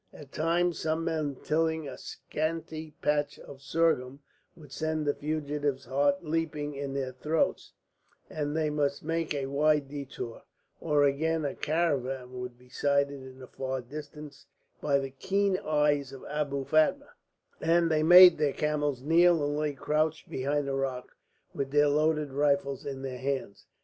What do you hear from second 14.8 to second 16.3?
by the keen eyes of